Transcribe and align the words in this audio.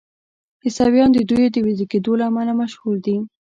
عیسویان 0.65 1.09
د 1.13 1.19
دوی 1.29 1.45
د 1.51 1.57
ویده 1.65 1.85
کیدو 1.91 2.11
له 2.19 2.25
امله 2.29 2.53
مشهور 2.61 2.95
دي. 3.05 3.15